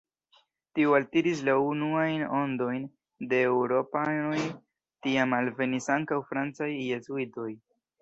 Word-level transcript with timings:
Tio 0.77 0.95
altiris 0.99 1.43
la 1.49 1.53
unuajn 1.65 2.23
ondojn 2.39 2.89
de 3.35 3.43
eŭropanoj, 3.51 4.41
tiam 5.07 5.41
alvenis 5.43 5.95
ankaŭ 6.01 6.23
francaj 6.35 6.75
jezuitoj. 6.75 7.51